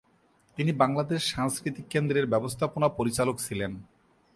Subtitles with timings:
[0.57, 3.71] তিনি বাংলাদেশ সাংস্কৃতিক কেন্দ্রের ব্যবস্থাপনা পরিচালক ছিলেন।